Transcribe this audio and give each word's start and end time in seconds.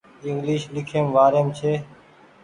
انگليش 0.29 0.63
ليکيم 0.73 1.05
وآريم 1.13 1.47
ڇي 1.57 1.73